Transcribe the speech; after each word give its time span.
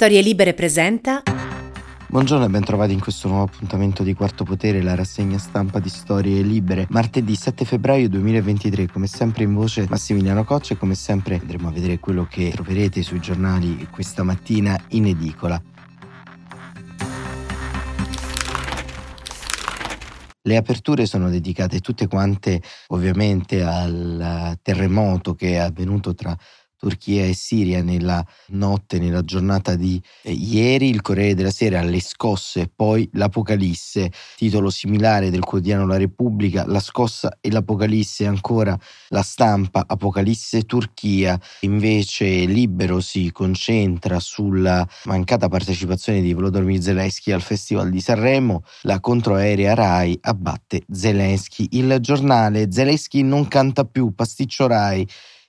Storie 0.00 0.20
Libere 0.20 0.54
presenta. 0.54 1.24
Buongiorno 2.06 2.44
e 2.44 2.48
bentrovati 2.48 2.92
in 2.92 3.00
questo 3.00 3.26
nuovo 3.26 3.50
appuntamento 3.52 4.04
di 4.04 4.14
Quarto 4.14 4.44
Potere, 4.44 4.80
la 4.80 4.94
rassegna 4.94 5.38
stampa 5.38 5.80
di 5.80 5.88
Storie 5.88 6.40
Libere. 6.42 6.86
Martedì 6.90 7.34
7 7.34 7.64
febbraio 7.64 8.08
2023, 8.08 8.86
come 8.86 9.08
sempre 9.08 9.42
in 9.42 9.54
voce 9.54 9.88
Massimiliano 9.90 10.44
Coccia 10.44 10.74
e 10.74 10.76
come 10.76 10.94
sempre 10.94 11.40
andremo 11.40 11.66
a 11.66 11.72
vedere 11.72 11.98
quello 11.98 12.28
che 12.30 12.48
troverete 12.50 13.02
sui 13.02 13.18
giornali 13.18 13.88
questa 13.90 14.22
mattina 14.22 14.80
in 14.90 15.06
edicola. 15.06 15.60
Le 20.48 20.56
aperture 20.56 21.04
sono 21.04 21.28
dedicate 21.28 21.80
tutte 21.80 22.06
quante 22.06 22.62
ovviamente 22.86 23.62
al 23.62 24.56
terremoto 24.62 25.34
che 25.34 25.54
è 25.54 25.56
avvenuto 25.56 26.14
tra 26.14 26.34
Turchia 26.78 27.26
e 27.26 27.34
Siria 27.34 27.82
nella 27.82 28.24
notte, 28.50 28.98
nella 29.00 29.22
giornata 29.22 29.74
di 29.74 30.00
eh, 30.22 30.32
ieri, 30.32 30.88
il 30.88 31.02
Corriere 31.02 31.34
della 31.34 31.50
Sera, 31.50 31.82
le 31.82 32.00
scosse, 32.00 32.70
poi 32.74 33.08
l'Apocalisse, 33.14 34.12
titolo 34.36 34.70
similare 34.70 35.30
del 35.30 35.42
quotidiano 35.42 35.86
La 35.86 35.96
Repubblica, 35.96 36.64
la 36.66 36.80
scossa 36.80 37.38
e 37.40 37.50
l'Apocalisse, 37.50 38.26
ancora 38.26 38.78
la 39.08 39.22
stampa, 39.22 39.84
Apocalisse 39.86 40.62
Turchia, 40.62 41.38
invece 41.60 42.44
Libero 42.44 43.00
si 43.00 43.32
concentra 43.32 44.20
sulla 44.20 44.86
mancata 45.04 45.48
partecipazione 45.48 46.20
di 46.20 46.32
Volodymyr 46.32 46.80
Zelensky 46.80 47.32
al 47.32 47.42
Festival 47.42 47.90
di 47.90 48.00
Sanremo, 48.00 48.62
la 48.82 49.00
controaerea 49.00 49.74
Rai 49.74 50.16
abbatte 50.20 50.82
Zelensky, 50.88 51.66
il 51.72 51.98
giornale 52.00 52.70
Zelensky 52.70 53.22
non 53.22 53.48
canta 53.48 53.84
più, 53.84 54.14
pasticcio 54.14 54.68
Rai, 54.68 55.06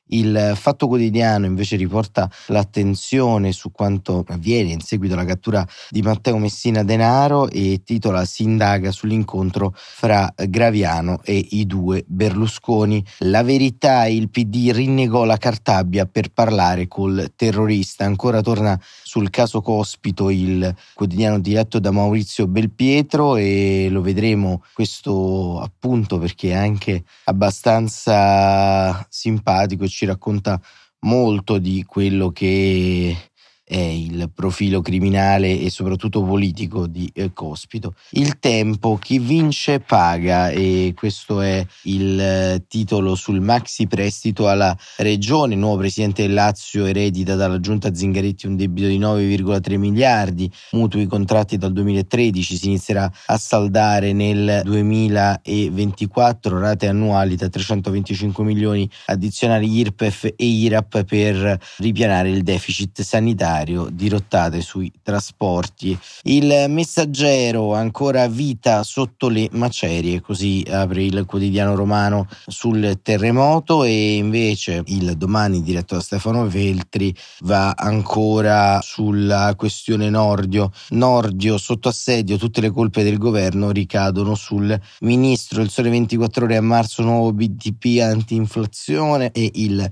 il 0.10 0.54
Fatto 0.56 0.88
Quotidiano 0.88 1.46
invece 1.46 1.76
riporta 1.76 2.30
l'attenzione 2.48 3.52
su 3.52 3.72
quanto 3.72 4.24
avviene 4.28 4.72
in 4.72 4.82
seguito 4.82 5.14
alla 5.14 5.26
cattura 5.26 5.68
di 5.90 6.02
Matteo 6.02 6.38
Messina 6.38 6.84
Denaro 6.84 7.50
e 7.50 7.82
titola 7.84 8.26
Si 8.26 8.44
indaga 8.44 8.92
sull'incontro 8.92 9.74
fra 9.76 10.34
Graviano 10.36 11.20
e 11.24 11.46
i 11.52 11.66
due 11.66 12.04
Berlusconi. 12.08 13.04
La 13.20 13.44
verità, 13.44 14.06
il 14.08 14.30
PD 14.30 14.72
rinnegò 14.72 15.26
la 15.26 15.38
Cartabia 15.38 16.06
per 16.06 16.32
parlare 16.32 16.88
col 16.88 17.32
terrorista. 17.36 18.06
Ancora 18.06 18.42
torna 18.42 18.80
sul 19.04 19.30
caso 19.30 19.62
Cospito 19.62 20.30
il 20.30 20.74
quotidiano 20.94 21.40
diretto 21.40 21.80
da 21.80 21.92
Maurizio 21.92 22.48
Belpietro 22.48 23.36
e 23.36 23.88
lo 23.90 24.02
vedremo 24.02 24.64
questo 24.74 25.60
appunto 25.60 26.18
perché 26.18 26.50
è 26.50 26.56
anche 26.56 27.04
abbastanza 27.26 29.06
simpatico 29.10 29.88
ci 30.00 30.06
racconta 30.06 30.62
molto 31.00 31.58
di 31.58 31.84
quello 31.84 32.32
che 32.32 33.32
il 33.76 34.32
profilo 34.34 34.82
criminale 34.82 35.60
e 35.60 35.70
soprattutto 35.70 36.24
politico 36.24 36.88
di 36.88 37.10
eh, 37.14 37.32
Cospito. 37.34 37.94
Il 38.12 38.40
tempo, 38.40 38.98
chi 38.98 39.20
vince 39.20 39.80
paga 39.80 40.50
e 40.50 40.94
questo 40.96 41.42
è 41.42 41.64
il 41.84 42.20
eh, 42.20 42.64
titolo 42.68 43.14
sul 43.16 43.42
maxi 43.42 43.86
prestito 43.88 44.48
alla 44.50 44.76
regione. 44.98 45.54
Il 45.54 45.60
nuovo 45.60 45.78
presidente 45.78 46.24
del 46.24 46.34
Lazio 46.34 46.86
eredita 46.86 47.36
dalla 47.36 47.60
giunta 47.60 47.94
Zingaretti 47.94 48.48
un 48.48 48.56
debito 48.56 48.88
di 48.88 48.98
9,3 48.98 49.78
miliardi, 49.78 50.52
mutui 50.72 51.06
contratti 51.06 51.58
dal 51.58 51.72
2013, 51.74 52.58
si 52.58 52.66
inizierà 52.68 53.12
a 53.28 53.38
saldare 53.38 54.14
nel 54.14 54.62
2024, 54.64 56.60
rate 56.60 56.88
annuali 56.88 57.36
da 57.36 57.50
325 57.50 58.44
milioni 58.44 58.90
addizionali 59.06 59.72
IRPEF 59.78 60.34
e 60.36 60.46
IRAP 60.46 61.04
per 61.04 61.60
ripianare 61.78 62.30
il 62.30 62.42
deficit 62.42 63.02
sanitario 63.02 63.59
di 63.64 63.78
dirottate 63.92 64.62
sui 64.62 64.92
trasporti. 65.02 65.98
Il 66.24 66.66
messaggero 66.70 67.74
ancora 67.74 68.28
vita 68.28 68.84
sotto 68.84 69.30
le 69.30 69.48
macerie, 69.52 70.22
così 70.22 70.66
apre 70.70 71.04
il 71.04 71.26
quotidiano 71.26 71.76
romano 71.76 72.28
sul 72.48 73.00
terremoto 73.02 73.84
e 73.84 74.16
invece 74.16 74.84
il 74.88 75.16
domani 75.16 75.62
diretto 75.62 75.96
da 75.96 76.02
Stefano 76.02 76.48
Veltri 76.48 77.16
va 77.42 77.72
ancora 77.72 78.80
sulla 78.82 79.54
questione 79.56 80.10
Nordio. 80.10 80.72
Nordio 80.90 81.58
sotto 81.58 81.90
assedio, 81.90 82.38
tutte 82.38 82.62
le 82.62 82.72
colpe 82.72 83.04
del 83.04 83.18
governo 83.18 83.72
ricadono 83.72 84.36
sul 84.36 84.80
ministro. 85.02 85.62
Il 85.62 85.70
sole 85.70 85.90
24 85.90 86.46
ore 86.46 86.58
a 86.58 86.62
marzo 86.62 87.04
nuovo 87.04 87.32
BTP 87.34 88.00
anti-inflazione 88.02 89.32
e 89.32 89.52
il 89.56 89.90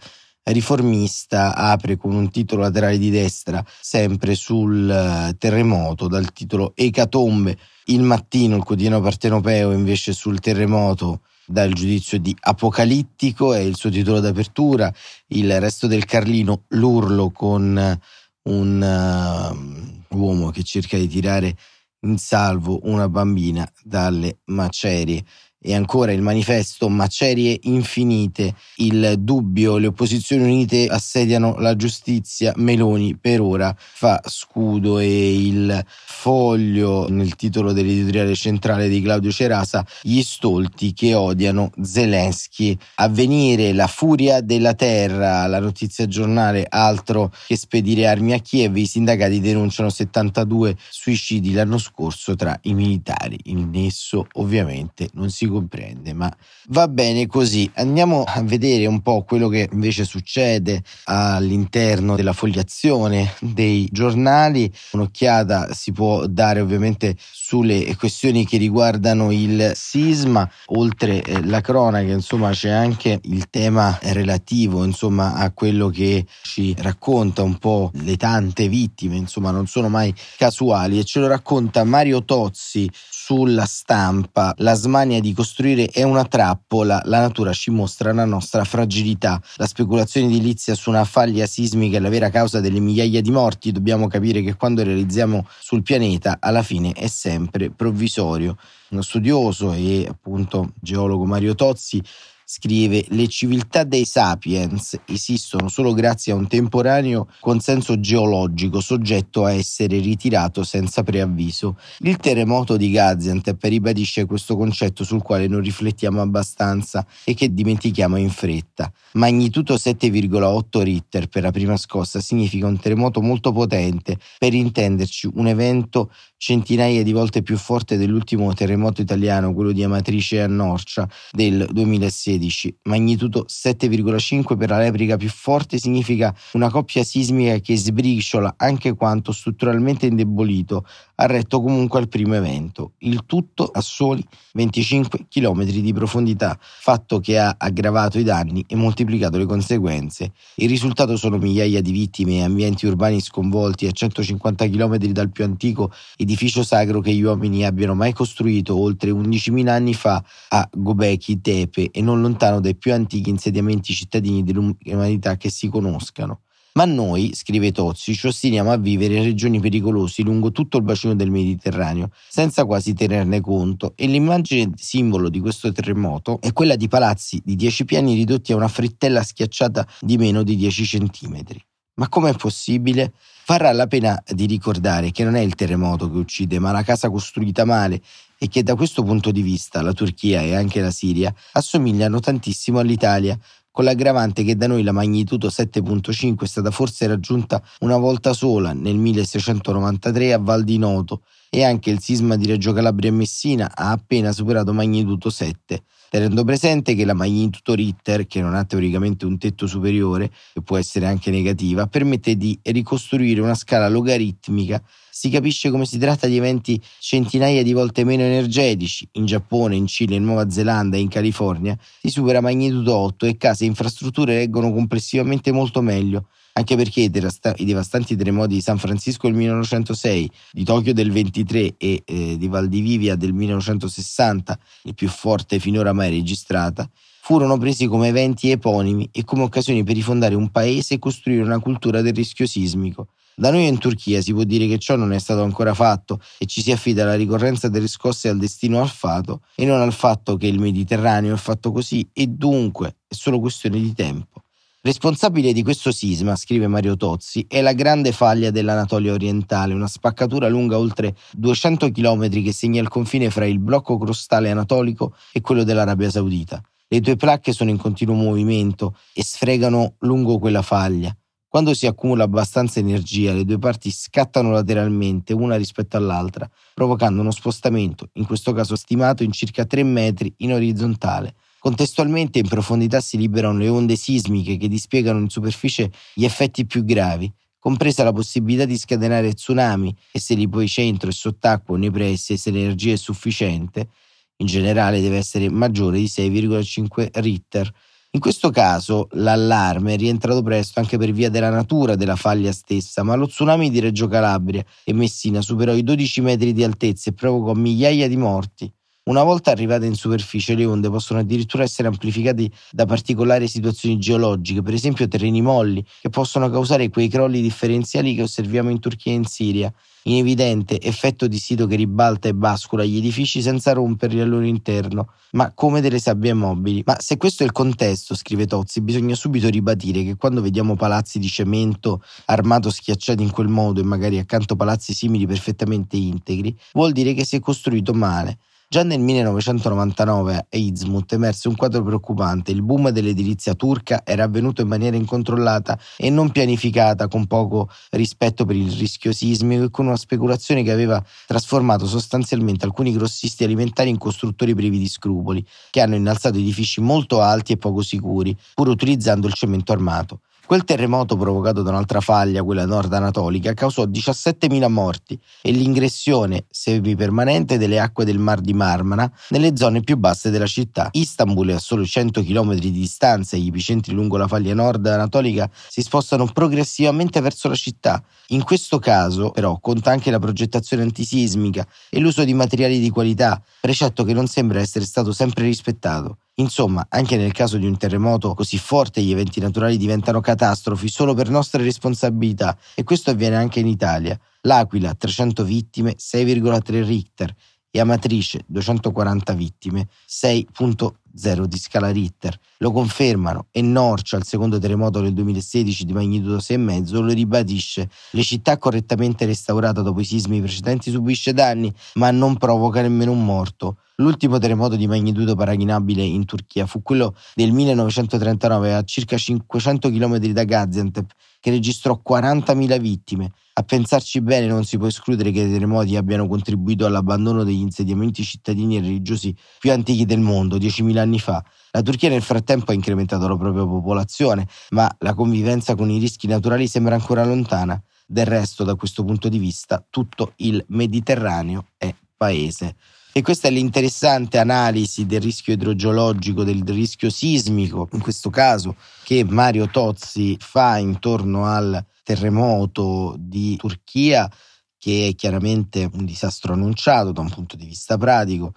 riformista 0.52 1.56
apre 1.56 1.98
con 1.98 2.14
un 2.14 2.30
titolo 2.30 2.62
laterale 2.62 2.98
di 2.98 3.10
destra 3.10 3.64
sempre 3.82 4.36
sul 4.36 4.90
eh, 4.90 5.36
terremoto 5.38 6.08
dal 6.08 6.32
titolo 6.32 6.74
Ecatombe. 6.76 7.58
Il 7.86 8.02
mattino 8.02 8.56
il 8.56 8.64
quotidiano 8.64 9.02
partenopeo 9.02 9.72
invece 9.72 10.14
sul 10.14 10.40
terremoto 10.40 11.22
dà 11.46 11.64
il 11.64 11.74
giudizio 11.74 12.20
di 12.20 12.36
apocalittico, 12.40 13.54
è 13.54 13.60
il 13.60 13.76
suo 13.76 13.90
titolo 13.90 14.20
d'apertura. 14.20 14.94
Il 15.28 15.60
resto 15.60 15.88
del 15.88 16.06
Carlino, 16.06 16.64
l'urlo 16.70 17.32
con 17.32 18.00
un 18.44 20.02
uh, 20.10 20.18
uomo 20.18 20.50
che 20.52 20.64
cerca 20.64 20.98
di 20.98 21.08
tirare 21.08 21.56
in 22.02 22.18
salvo 22.18 22.80
una 22.84 23.10
bambina 23.10 23.70
dalle 23.84 24.40
macerie 24.46 25.24
e 25.68 25.76
ancora 25.76 26.14
il 26.14 26.22
manifesto 26.22 26.88
Macerie 26.88 27.60
infinite, 27.64 28.56
il 28.78 29.16
dubbio, 29.20 29.76
le 29.76 29.88
opposizioni 29.88 30.44
unite 30.44 30.88
assediano 30.88 31.58
la 31.58 31.76
giustizia, 31.76 32.54
Meloni 32.56 33.18
per 33.18 33.42
ora 33.42 33.76
fa 33.78 34.22
scudo 34.24 34.98
e 34.98 35.46
il 35.46 35.86
foglio 35.86 37.10
nel 37.10 37.36
titolo 37.36 37.74
dell'editoriale 37.74 38.34
centrale 38.34 38.88
di 38.88 39.02
Claudio 39.02 39.30
Cerasa, 39.30 39.86
gli 40.04 40.22
stolti 40.22 40.94
che 40.94 41.14
odiano 41.14 41.72
Zelensky. 41.82 42.78
Avvenire 42.96 43.74
la 43.74 43.88
furia 43.88 44.40
della 44.40 44.74
terra, 44.74 45.48
la 45.48 45.60
notizia 45.60 46.08
giornale, 46.08 46.66
altro 46.70 47.30
che 47.46 47.58
spedire 47.58 48.08
armi 48.08 48.32
a 48.32 48.40
Kiev, 48.40 48.78
i 48.78 48.86
sindacati 48.86 49.42
denunciano 49.42 49.90
72 49.90 50.78
suicidi 50.90 51.52
l'anno 51.52 51.78
scorso 51.78 52.36
tra 52.36 52.58
i 52.64 52.74
militari. 52.74 53.38
Il 53.44 53.68
nesso 53.68 54.28
ovviamente 54.36 55.10
non 55.14 55.30
si 55.30 55.46
comprende, 55.58 56.14
ma 56.14 56.32
va 56.68 56.88
bene 56.88 57.26
così. 57.26 57.70
Andiamo 57.76 58.24
a 58.24 58.42
vedere 58.44 58.86
un 58.86 59.02
po' 59.02 59.24
quello 59.24 59.48
che 59.48 59.68
invece 59.72 60.06
succede 60.06 60.84
all'interno 61.06 62.16
della 62.16 62.34
fogliazione 62.34 63.34
dei 63.40 63.88
giornali. 63.92 64.72
Un'occhiata 64.92 65.74
si 65.74 65.92
può 65.92 66.28
dare 66.28 66.62
ovviamente 66.62 67.16
sulle 67.18 67.96
questioni 67.96 68.46
che 68.46 68.58
riguardano 68.58 69.32
il 69.32 69.72
sisma, 69.74 70.48
oltre 70.68 71.24
eh, 71.24 71.44
la 71.46 71.62
cronaca, 71.62 72.12
insomma, 72.12 72.52
c'è 72.52 72.70
anche 72.70 73.20
il 73.24 73.50
tema 73.50 73.98
relativo, 74.04 74.84
insomma, 74.84 75.34
a 75.34 75.52
quello 75.52 75.90
che 75.90 76.26
ci 76.44 76.76
racconta 76.78 77.42
un 77.42 77.58
po' 77.58 77.92
le 77.94 78.16
tante 78.16 78.68
vittime, 78.68 79.16
insomma, 79.16 79.50
non 79.50 79.66
sono 79.66 79.90
mai 79.90 80.14
casuali 80.38 81.00
e 81.00 81.04
ce 81.04 81.20
lo 81.20 81.28
racconta 81.28 81.84
Mario 81.84 82.24
Tozzi 82.24 82.90
sulla 83.28 83.66
stampa. 83.66 84.54
La 84.60 84.74
smania 84.74 85.20
di 85.20 85.34
costruire 85.34 85.88
è 85.88 86.04
una 86.04 86.24
trappola, 86.24 87.02
la 87.04 87.20
natura 87.20 87.52
ci 87.52 87.72
mostra 87.72 88.14
la 88.14 88.24
nostra 88.24 88.64
fragilità. 88.64 89.42
La 89.58 89.68
speculazione 89.68 90.28
edilizia 90.28 90.76
su 90.76 90.90
una 90.90 91.04
faglia 91.04 91.46
sismica 91.46 91.98
è 91.98 92.00
la 92.00 92.08
vera 92.08 92.30
causa 92.30 92.62
delle 92.62 92.80
migliaia 92.80 93.20
di 93.20 93.30
morti. 93.30 93.74
Dobbiamo 93.74 94.08
capire 94.08 94.42
che 94.42 94.56
quando 94.56 94.82
realizziamo 94.82 95.46
sul 95.60 95.84
pianeta, 95.84 96.38
alla 96.40 96.64
fine 96.64 96.94
è 96.94 97.08
sempre 97.08 97.70
provvisorio. 97.70 98.56
Uno 98.92 99.02
studioso 99.02 99.74
e 99.74 100.08
appunto 100.10 100.72
geologo 100.80 101.26
Mario 101.26 101.54
Tozzi 101.54 102.02
scrive 102.50 103.04
le 103.10 103.28
civiltà 103.28 103.84
dei 103.84 104.06
sapiens 104.06 104.98
esistono 105.08 105.68
solo 105.68 105.92
grazie 105.92 106.32
a 106.32 106.36
un 106.36 106.48
temporaneo 106.48 107.28
consenso 107.42 108.00
geologico 108.00 108.80
soggetto 108.80 109.44
a 109.44 109.52
essere 109.52 110.00
ritirato 110.00 110.64
senza 110.64 111.04
preavviso. 111.04 111.78
Il 112.00 112.16
terremoto 112.16 112.78
di 112.78 112.90
Gaziantep 112.90 113.62
ribadisce 113.64 114.24
questo 114.24 114.56
concetto 114.56 115.04
sul 115.04 115.22
quale 115.22 115.48
non 115.48 115.60
riflettiamo 115.60 116.22
abbastanza 116.22 117.06
e 117.26 117.34
che 117.34 117.54
dimentichiamo 117.54 118.16
in 118.16 118.30
fretta. 118.30 118.90
Magnitudo 119.14 119.76
7,8 119.76 120.82
Richter 120.84 121.28
per 121.28 121.44
la 121.44 121.52
prima 121.52 121.76
scossa 121.76 122.22
significa 122.22 122.66
un 122.66 122.80
terremoto 122.80 123.22
molto 123.22 123.52
potente, 123.52 124.18
per 124.40 124.54
intenderci 124.54 125.30
un 125.34 125.48
evento 125.48 126.12
centinaia 126.38 127.04
di 127.04 127.12
volte 127.12 127.42
più 127.42 127.58
forte 127.58 127.98
dell'ultimo 127.98 128.54
terremoto 128.54 129.02
italiano, 129.02 129.54
quello 129.54 129.72
di 129.72 129.84
Amatrice 129.84 130.42
a 130.42 130.48
Norcia 130.48 131.08
del 131.32 131.68
2016. 131.72 132.78
Magnitudo 132.84 133.46
7,5 133.50 134.56
per 134.56 134.70
la 134.70 134.78
replica 134.78 135.18
più 135.18 135.30
forte 135.30 135.80
significa 135.80 136.34
una 136.54 136.70
coppia 136.70 137.04
sismica 137.04 137.58
che 137.60 137.76
sbriciola 137.76 138.54
anche 138.58 138.96
quanto 138.96 139.32
strutturalmente 139.32 140.06
indebolito 140.06 140.86
ha 141.20 141.26
retto 141.26 141.62
comunque 141.62 142.00
al 142.00 142.10
primo 142.10 142.36
evento, 142.36 142.94
il 143.00 143.26
tutto 143.26 143.66
a 143.66 143.82
soli 143.82 144.24
25 144.54 145.26
km 145.30 145.64
di 145.64 145.94
profondità, 145.94 146.58
fatto 146.60 147.20
che 147.20 147.40
ha 147.40 147.56
aggravato 147.58 148.20
i 148.20 148.24
danni 148.24 148.64
e 148.68 148.76
moltiplicato 148.76 149.38
le 149.38 149.46
conseguenze. 149.46 150.34
Il 150.56 150.70
risultato 150.70 151.18
sono 151.18 151.38
migliaia 151.38 151.82
di 151.82 151.92
vittime 151.92 152.38
e 152.38 152.44
ambienti 152.44 152.86
urbani 152.86 153.20
sconvolti 153.20 153.88
a 153.88 153.92
150 153.92 154.68
km 154.68 154.98
dal 154.98 155.32
più 155.32 155.44
antico 155.44 155.92
edificio 156.18 156.64
sacro 156.64 157.02
che 157.02 157.14
gli 157.14 157.24
uomini 157.24 157.66
abbiano 157.66 157.96
mai 157.96 158.14
costruito 158.14 158.80
oltre 158.80 159.10
11.000 159.10 159.68
anni 159.68 159.94
fa 159.94 160.24
a 160.50 160.70
Gobekli 160.72 161.42
Tepe 161.42 161.90
e 161.92 162.02
non 162.02 162.22
lontano 162.22 162.60
dai 162.60 162.76
più 162.76 162.94
antichi 162.94 163.30
insediamenti 163.30 163.94
cittadini 163.94 164.44
dell'umanità 164.44 165.36
che 165.36 165.50
si 165.50 165.68
conoscano. 165.68 166.42
Ma 166.78 166.86
noi, 166.86 167.32
scrive 167.34 167.72
Tozzi, 167.72 168.14
ci 168.14 168.28
ostiniamo 168.28 168.72
a 168.72 168.78
vivere 168.78 169.16
in 169.16 169.24
regioni 169.24 169.60
pericolose 169.60 170.22
lungo 170.22 170.52
tutto 170.52 170.78
il 170.78 170.84
bacino 170.84 171.16
del 171.16 171.32
Mediterraneo, 171.32 172.12
senza 172.30 172.66
quasi 172.66 172.94
tenerne 172.94 173.42
conto, 173.42 173.94
e 173.96 174.06
l'immagine 174.06 174.74
simbolo 174.76 175.30
di 175.30 175.40
questo 175.40 175.72
terremoto 175.72 176.40
è 176.40 176.54
quella 176.54 176.76
di 176.76 176.88
palazzi 176.88 177.42
di 177.44 177.56
10 177.56 177.84
piani 177.84 178.14
ridotti 178.14 178.52
a 178.52 178.58
una 178.58 178.68
frittella 178.68 179.24
schiacciata 179.24 179.88
di 180.02 180.18
meno 180.18 180.44
di 180.44 180.56
10 180.56 180.86
centimetri. 180.86 181.60
Ma 181.96 182.10
com'è 182.10 182.36
possibile? 182.36 183.12
Farà 183.44 183.72
la 183.72 183.88
pena 183.88 184.22
di 184.28 184.46
ricordare 184.46 185.10
che 185.10 185.24
non 185.24 185.34
è 185.34 185.40
il 185.40 185.56
terremoto 185.56 186.12
che 186.12 186.18
uccide, 186.18 186.60
ma 186.60 186.72
la 186.72 186.84
casa 186.84 187.10
costruita 187.10 187.66
male 187.66 188.04
e 188.38 188.50
che 188.50 188.62
da 188.62 188.76
questo 188.76 189.02
punto 189.02 189.32
di 189.32 189.42
vista 189.42 189.82
la 189.82 189.94
Turchia 189.94 190.42
e 190.42 190.54
anche 190.54 190.80
la 190.80 190.92
Siria 190.92 191.34
assomigliano 191.54 192.20
tantissimo 192.20 192.78
all'Italia, 192.78 193.36
con 193.78 193.86
l'aggravante 193.86 194.44
che 194.44 194.56
da 194.56 194.66
noi 194.66 194.82
la 194.82 194.92
magnitudo 194.92 195.50
7.5 195.50 196.40
è 196.40 196.48
stata 196.48 196.72
forse 196.72 197.06
raggiunta 197.06 197.62
una 197.82 197.98
volta 197.98 198.34
sola 198.34 198.74
nel 198.74 198.96
1693 198.96 200.34
a 200.34 200.40
Val 200.40 200.64
di 200.64 200.80
Noto 200.80 201.22
e 201.50 201.64
anche 201.64 201.90
il 201.90 202.00
sisma 202.00 202.36
di 202.36 202.46
Reggio 202.46 202.74
Calabria 202.74 203.10
e 203.10 203.14
Messina 203.14 203.72
ha 203.74 203.92
appena 203.92 204.32
superato 204.32 204.74
magnitudo 204.74 205.30
7 205.30 205.84
tenendo 206.10 206.44
presente 206.44 206.96
che 206.96 207.04
la 207.04 207.14
magnitudo 207.14 207.74
Ritter, 207.74 208.28
che 208.28 208.42
non 208.42 208.56
ha 208.56 208.64
teoricamente 208.64 209.26
un 209.26 209.38
tetto 209.38 209.68
superiore, 209.68 210.32
che 210.54 210.62
può 210.62 210.78
essere 210.78 211.06
anche 211.06 211.32
negativa, 211.32 211.88
permette 211.88 212.38
di 212.38 212.58
ricostruire 212.64 213.42
una 213.42 213.56
scala 213.56 213.90
logaritmica 213.90 214.82
si 215.18 215.32
capisce 215.32 215.72
come 215.72 215.88
si 215.88 215.98
tratta 215.98 216.28
di 216.28 216.38
eventi 216.38 216.80
centinaia 217.00 217.64
di 217.64 217.74
volte 217.74 218.04
meno 218.04 218.22
energetici. 218.22 219.08
In 219.14 219.26
Giappone, 219.26 219.76
in 219.76 219.88
Cile, 219.88 220.14
in 220.14 220.24
Nuova 220.24 220.48
Zelanda 220.52 220.96
e 220.96 221.00
in 221.00 221.08
California 221.08 221.76
si 222.00 222.10
supera 222.10 222.40
magnitudo 222.40 222.96
8 222.96 223.26
e 223.26 223.36
case 223.36 223.64
e 223.64 223.68
infrastrutture 223.68 224.36
reggono 224.36 224.72
complessivamente 224.72 225.52
molto 225.52 225.82
meglio, 225.82 226.28
anche 226.58 226.76
perché 226.76 227.02
i 227.02 227.10
devastanti 227.10 228.16
terremoti 228.16 228.56
di 228.56 228.62
San 228.62 228.80
Francisco 228.80 229.28
del 229.28 229.36
1906, 229.38 230.32
di 230.52 230.64
Tokyo 230.64 230.92
del 230.92 231.12
23 231.12 231.76
e 231.78 232.02
eh, 232.04 232.36
di 232.38 232.48
Valdivivia 232.48 233.16
del 233.16 233.32
1960, 233.32 234.58
il 234.84 234.96
più 234.96 235.08
forte 235.08 235.60
finora 235.60 235.94
mai 235.94 236.10
registrata, 236.10 236.90
furono 237.22 237.60
presi 237.60 237.86
come 237.86 238.08
eventi 238.08 238.50
eponimi 238.50 239.08
e 239.12 239.24
come 239.24 239.44
occasioni 239.44 239.84
per 239.84 239.94
rifondare 239.94 240.34
un 240.34 240.50
paese 240.50 240.96
e 240.96 241.00
costruire 241.00 241.44
una 241.44 241.60
cultura 241.60 242.02
del 242.02 242.14
rischio 242.14 242.48
sismico. 242.48 243.10
Da 243.36 243.52
noi 243.52 243.68
in 243.68 243.78
Turchia 243.78 244.20
si 244.20 244.34
può 244.34 244.44
dire 244.44 244.66
che 244.66 244.80
ciò 244.80 244.96
non 244.96 245.14
è 245.14 245.20
stato 245.20 245.44
ancora 245.44 245.76
fatto 245.76 246.20
e 246.40 246.48
ci 246.48 246.64
si 246.64 246.72
affida 246.72 247.04
alla 247.04 247.14
ricorrenza 247.14 247.70
delle 247.70 247.88
scosse 247.88 248.30
al 248.30 248.40
destino 248.40 248.82
al 248.82 248.90
fato 248.90 249.42
e 249.54 249.64
non 249.64 249.80
al 249.80 249.94
fatto 249.94 250.38
che 250.38 250.48
il 250.48 250.60
Mediterraneo 250.60 251.36
è 251.36 251.38
fatto 251.38 251.72
così 251.72 252.08
e 252.14 252.26
dunque 252.26 252.96
è 253.08 253.14
solo 253.14 253.40
questione 253.40 253.80
di 253.80 253.94
tempo. 253.94 254.42
Responsabile 254.82 255.54
di 255.54 255.64
questo 255.64 255.92
sisma, 255.92 256.36
scrive 256.36 256.68
Mario 256.68 256.96
Tozzi, 256.96 257.46
è 257.50 257.62
la 257.62 257.74
grande 257.74 258.12
faglia 258.12 258.52
dell'Anatolia 258.52 259.12
orientale, 259.12 259.74
una 259.74 259.88
spaccatura 259.88 260.48
lunga 260.48 260.78
oltre 260.78 261.16
200 261.34 261.92
km 261.92 262.30
che 262.30 262.54
segna 262.54 262.80
il 262.80 262.88
confine 262.88 263.32
fra 263.32 263.46
il 263.46 263.60
blocco 263.60 263.98
crostale 263.98 264.52
anatolico 264.52 265.16
e 265.34 265.42
quello 265.42 265.64
dell'Arabia 265.64 266.12
Saudita. 266.12 266.62
Le 266.88 267.00
due 267.02 267.16
placche 267.16 267.54
sono 267.54 267.72
in 267.72 267.78
continuo 267.78 268.16
movimento 268.16 268.96
e 269.14 269.24
sfregano 269.24 269.96
lungo 270.00 270.38
quella 270.38 270.62
faglia. 270.62 271.14
Quando 271.50 271.74
si 271.74 271.88
accumula 271.88 272.26
abbastanza 272.26 272.80
energia, 272.80 273.34
le 273.34 273.46
due 273.46 273.58
parti 273.58 273.90
scattano 273.90 274.52
lateralmente 274.52 275.34
una 275.34 275.56
rispetto 275.58 275.98
all'altra, 275.98 276.48
provocando 276.74 277.22
uno 277.22 277.32
spostamento, 277.32 278.10
in 278.14 278.26
questo 278.26 278.54
caso 278.54 278.76
stimato 278.76 279.24
in 279.24 279.32
circa 279.32 279.66
3 279.66 279.84
metri 279.84 280.32
in 280.38 280.54
orizzontale. 280.54 281.34
Contestualmente 281.68 282.40
in 282.40 282.48
profondità 282.48 283.02
si 283.02 283.18
liberano 283.18 283.58
le 283.58 283.68
onde 283.68 283.98
sismiche 283.98 284.56
che 284.56 284.70
dispiegano 284.70 285.20
in 285.20 285.28
superficie 285.28 285.92
gli 286.14 286.24
effetti 286.24 286.66
più 286.66 286.86
gravi, 286.86 287.30
compresa 287.60 288.06
la 288.06 288.14
possibilità 288.14 288.64
di 288.64 288.78
scatenare 288.78 289.34
tsunami 289.34 289.94
e 290.14 290.18
se 290.18 290.36
li 290.36 290.48
poi 290.48 290.66
centro 290.70 291.10
e 291.10 291.12
sott'acqua 291.12 291.76
o 291.76 291.78
nei 291.78 291.92
pressi 291.92 292.32
e 292.32 292.38
se 292.38 292.52
l'energia 292.52 292.94
è 292.94 292.96
sufficiente, 292.96 293.90
in 294.38 294.46
generale 294.46 295.02
deve 295.02 295.18
essere 295.18 295.50
maggiore 295.50 295.98
di 295.98 296.06
6,5 296.06 297.10
Richter, 297.16 297.70
in 298.12 298.22
questo 298.22 298.50
caso 298.50 299.10
l'allarme 299.12 299.96
è 299.96 299.98
rientrato 299.98 300.42
presto 300.42 300.80
anche 300.80 300.98
per 300.98 301.12
via 301.12 301.30
della 301.30 301.50
natura 301.50 301.96
della 301.96 302.16
faglia 302.16 302.54
stessa, 302.54 303.04
ma 303.04 303.16
lo 303.16 303.28
tsunami 303.28 303.70
di 303.70 303.82
Reggio 303.82 304.08
Calabria 304.08 304.64
e 304.86 304.94
Messina 304.94 305.42
superò 305.42 305.74
i 305.74 305.84
12 305.84 306.22
metri 306.22 306.54
di 306.54 306.64
altezza 306.64 307.10
e 307.10 307.14
provocò 307.14 307.52
migliaia 307.52 308.08
di 308.08 308.16
morti. 308.16 308.72
Una 309.08 309.24
volta 309.24 309.52
arrivate 309.52 309.86
in 309.86 309.96
superficie, 309.96 310.54
le 310.54 310.66
onde 310.66 310.90
possono 310.90 311.22
addirittura 311.22 311.64
essere 311.64 311.88
amplificate 311.88 312.52
da 312.72 312.86
particolari 312.86 313.48
situazioni 313.48 313.98
geologiche, 314.00 314.62
per 314.62 314.74
esempio 314.74 315.08
terreni 315.08 315.42
molli, 315.42 315.82
che 316.02 316.10
possono 316.10 316.50
causare 316.50 316.90
quei 316.90 317.08
crolli 317.08 317.42
differenziali 317.42 318.16
che 318.16 318.24
osserviamo 318.24 318.70
in 318.70 318.82
Turchia 318.82 319.14
e 319.14 319.16
in 319.16 319.24
Siria, 319.24 319.74
in 320.04 320.18
evidente 320.18 320.82
effetto 320.82 321.28
di 321.28 321.40
sito 321.40 321.68
che 321.68 321.78
ribalta 321.78 322.28
e 322.28 322.34
bascula 322.34 322.84
gli 322.84 322.98
edifici 322.98 323.42
senza 323.42 323.72
romperli 323.72 324.20
al 324.20 324.28
loro 324.28 324.46
interno, 324.46 325.14
ma 325.32 325.54
come 325.54 325.80
delle 325.80 326.00
sabbie 326.00 326.34
mobili. 326.34 326.84
Ma 326.86 326.98
se 327.00 327.16
questo 327.16 327.44
è 327.44 327.46
il 327.46 327.54
contesto, 327.54 328.14
scrive 328.14 328.46
Tozzi, 328.46 328.82
bisogna 328.82 329.16
subito 329.16 329.48
ribadire 329.48 330.04
che 330.04 330.18
quando 330.18 330.42
vediamo 330.42 330.76
palazzi 330.76 331.18
di 331.18 331.30
cemento 331.30 332.04
armato 332.26 332.70
schiacciati 332.70 333.24
in 333.24 333.32
quel 333.32 333.48
modo 333.48 333.80
e 333.80 333.86
magari 333.86 334.20
accanto 334.20 334.58
palazzi 334.58 334.94
simili 334.94 335.26
perfettamente 335.26 335.96
integri, 335.96 336.54
vuol 336.74 336.92
dire 336.92 337.14
che 337.14 337.24
si 337.24 337.38
è 337.38 337.40
costruito 337.40 337.94
male 337.94 338.40
Già 338.70 338.84
nel 338.84 339.00
1999 339.00 340.36
a 340.36 340.46
Izmut 340.50 341.14
emerse 341.14 341.48
un 341.48 341.56
quadro 341.56 341.82
preoccupante. 341.84 342.52
Il 342.52 342.64
boom 342.64 342.90
dell'edilizia 342.90 343.54
turca 343.54 344.02
era 344.04 344.26
avvenuto 344.26 344.62
in 344.62 344.68
maniera 344.68 344.98
incontrollata 344.98 345.80
e 345.96 346.10
non 346.10 346.32
pianificata, 346.32 347.08
con 347.08 347.28
poco 347.28 347.70
rispetto 347.92 348.44
per 348.44 348.58
il 348.58 348.70
rischio 348.74 349.14
sismico 349.14 349.64
e 349.64 349.70
con 349.72 349.86
una 349.86 349.96
speculazione 349.96 350.64
che 350.64 350.74
aveva 350.74 351.02
trasformato 351.26 351.86
sostanzialmente 351.86 352.66
alcuni 352.66 352.92
grossisti 352.92 353.46
alimentari 353.46 353.90
in 353.90 353.98
costruttori 353.98 354.54
privi 354.54 354.80
di 354.80 354.90
scrupoli, 354.90 355.46
che 355.70 355.80
hanno 355.80 355.96
innalzato 355.96 356.38
edifici 356.38 356.82
molto 356.82 357.22
alti 357.22 357.54
e 357.54 357.58
poco 357.58 357.82
sicuri, 357.82 358.36
pur 358.54 358.68
utilizzando 358.68 359.28
il 359.28 359.34
cemento 359.34 359.72
armato. 359.72 360.20
Quel 360.48 360.64
terremoto 360.64 361.18
provocato 361.18 361.62
da 361.62 361.72
un'altra 361.72 362.00
faglia, 362.00 362.42
quella 362.42 362.66
nord 362.66 362.94
anatolica, 362.94 363.54
causò 363.54 363.84
17.000 363.84 364.70
morti 364.70 365.20
e 365.42 365.52
l'ingressione 365.52 366.46
semipermanente 366.50 367.58
delle 367.58 367.82
acque 367.82 368.06
del 368.06 368.18
Mar 368.18 368.40
di 368.40 368.54
Marmara 368.54 369.12
nelle 369.32 369.58
zone 369.58 369.82
più 369.82 369.98
basse 369.98 370.30
della 370.30 370.46
città. 370.46 370.88
Istanbul 370.94 371.50
è 371.50 371.54
a 371.56 371.60
solo 371.60 371.86
100 371.86 372.24
km 372.24 372.54
di 372.54 372.72
distanza 372.72 373.36
e 373.36 373.42
gli 373.42 373.50
epicentri 373.50 373.94
lungo 373.94 374.16
la 374.16 374.30
faglia 374.30 374.54
nord 374.54 374.86
anatolica 374.86 375.50
si 375.68 375.82
spostano 375.82 376.26
progressivamente 376.28 377.20
verso 377.20 377.50
la 377.50 377.56
città. 377.56 378.02
In 378.28 378.46
questo 378.46 378.80
caso, 378.80 379.32
però, 379.32 379.60
conta 379.60 379.92
anche 379.92 380.12
la 380.12 380.20
progettazione 380.20 380.84
antisismica 380.84 381.68
e 381.90 382.00
l'uso 382.00 382.24
di 382.24 382.34
materiali 382.34 382.80
di 382.80 382.90
qualità, 382.90 383.44
precetto 383.60 384.06
che 384.06 384.14
non 384.14 384.28
sembra 384.28 384.62
essere 384.62 384.86
stato 384.86 385.12
sempre 385.12 385.44
rispettato. 385.44 386.20
Insomma, 386.40 386.86
anche 386.90 387.18
nel 387.18 387.32
caso 387.32 387.58
di 387.58 387.66
un 387.66 387.78
terremoto 387.78 388.36
così 388.36 388.60
forte 388.60 389.02
gli 389.02 389.12
eventi 389.12 389.40
naturali 389.40 389.76
diventano 389.76 390.20
catastrofi 390.20 390.88
solo 390.88 391.16
per 391.16 391.32
nostre 391.32 391.64
responsabilità 391.64 392.56
e 392.76 392.84
questo 392.84 393.10
avviene 393.10 393.36
anche 393.36 393.60
in 393.60 393.66
Italia. 393.66 394.20
L'Aquila, 394.42 394.94
300 394.94 395.44
vittime, 395.44 395.96
6,3 395.98 396.86
Richter 396.86 397.34
e 397.72 397.80
Amatrice, 397.80 398.44
240 398.46 399.34
vittime, 399.34 399.88
6.0 400.08 401.44
di 401.46 401.58
scala 401.58 401.90
Richter. 401.90 402.40
Lo 402.58 402.72
confermano 402.72 403.48
e 403.50 403.64
Norcia, 403.64 404.18
il 404.18 404.24
secondo 404.24 404.60
terremoto 404.60 405.02
del 405.02 405.14
2016 405.14 405.86
di 405.86 405.94
magnitudo 405.94 406.38
6,5, 406.38 407.02
lo 407.02 407.14
ribadisce. 407.14 407.90
Le 408.12 408.22
città 408.22 408.60
correttamente 408.60 409.26
restaurate 409.26 409.82
dopo 409.82 410.02
i 410.02 410.06
sismi 410.06 410.40
precedenti 410.40 410.92
subisce 410.92 411.34
danni, 411.34 411.74
ma 411.96 412.12
non 412.12 412.38
provoca 412.38 412.82
nemmeno 412.82 413.12
un 413.12 413.26
morto. 413.26 413.78
L'ultimo 414.00 414.38
terremoto 414.38 414.76
di 414.76 414.86
magnitudo 414.86 415.34
paragonabile 415.34 416.04
in 416.04 416.24
Turchia 416.26 416.68
fu 416.68 416.84
quello 416.84 417.16
del 417.34 417.52
1939 417.52 418.76
a 418.76 418.84
circa 418.84 419.18
500 419.18 419.90
km 419.90 420.18
da 420.20 420.44
Gaziantep, 420.44 421.12
che 421.40 421.50
registrò 421.50 422.00
40.000 422.08 422.80
vittime. 422.80 423.32
A 423.54 423.64
pensarci 423.64 424.22
bene 424.22 424.46
non 424.46 424.66
si 424.66 424.78
può 424.78 424.86
escludere 424.86 425.32
che 425.32 425.42
i 425.42 425.52
terremoti 425.52 425.96
abbiano 425.96 426.28
contribuito 426.28 426.86
all'abbandono 426.86 427.44
degli 427.44 427.60
insediamenti 427.60 428.22
cittadini 428.22 428.78
e 428.78 428.82
religiosi 428.82 429.36
più 429.58 429.72
antichi 429.72 430.06
del 430.06 430.20
mondo 430.20 430.58
10.000 430.58 430.98
anni 431.00 431.18
fa. 431.18 431.44
La 431.72 431.82
Turchia 431.82 432.10
nel 432.10 432.22
frattempo 432.22 432.70
ha 432.70 432.76
incrementato 432.76 433.28
la 433.28 433.36
propria 433.36 433.66
popolazione, 433.66 434.48
ma 434.70 434.96
la 435.00 435.16
convivenza 435.16 435.74
con 435.74 435.90
i 435.90 435.98
rischi 435.98 436.28
naturali 436.28 436.68
sembra 436.68 436.94
ancora 436.94 437.26
lontana. 437.26 437.82
Del 438.06 438.28
resto, 438.28 438.64
da 438.64 438.76
questo 438.76 439.04
punto 439.04 439.28
di 439.28 439.40
vista, 439.40 439.84
tutto 439.90 440.34
il 440.36 440.64
Mediterraneo 440.68 441.70
è 441.78 441.92
paese. 442.16 442.76
E 443.18 443.24
questa 443.24 443.48
è 443.48 443.52
l'interessante 443.52 444.38
analisi 444.38 445.08
del 445.08 445.22
rischio 445.22 445.54
idrogeologico, 445.54 446.44
del 446.44 446.62
rischio 446.64 447.10
sismico, 447.10 447.90
in 447.94 448.00
questo 448.00 448.30
caso, 448.30 448.76
che 449.04 449.24
Mario 449.24 449.72
Tozzi 449.72 450.38
fa 450.40 450.78
intorno 450.78 451.46
al 451.46 451.84
terremoto 452.04 453.16
di 453.18 453.56
Turchia, 453.56 454.30
che 454.78 455.08
è 455.08 455.16
chiaramente 455.16 455.90
un 455.94 456.06
disastro 456.06 456.54
annunciato 456.54 457.12
da 457.12 457.22
un 457.22 457.30
punto 457.32 457.56
di 457.56 457.66
vista 457.66 457.98
pratico 457.98 458.54